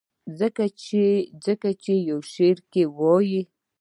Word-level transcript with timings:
ځکه 1.55 1.69
چې 1.83 1.93
يو 2.09 2.19
شعر 2.33 2.57
کښې 2.71 2.83
وائي: 2.97 3.41